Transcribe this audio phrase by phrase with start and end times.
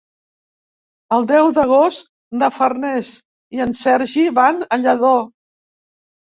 [1.17, 2.09] El deu d'agost
[2.41, 3.13] na Farners
[3.59, 5.15] i en Sergi van a Lladó.